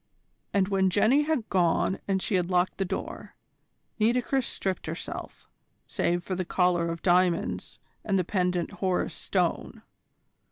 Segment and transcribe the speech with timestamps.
[0.51, 3.35] And when Jenny had gone and she had locked the door,
[3.99, 5.47] Nitocris stripped herself,
[5.85, 9.83] save for the collar of diamonds and the pendant Horus Stone.